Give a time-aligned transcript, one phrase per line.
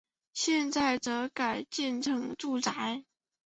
[0.33, 3.05] 现在则改建成住宅。